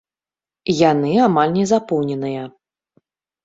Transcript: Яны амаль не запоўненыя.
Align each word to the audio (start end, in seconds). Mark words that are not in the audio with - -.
Яны 0.91 1.11
амаль 1.27 1.55
не 1.59 1.65
запоўненыя. 1.75 2.51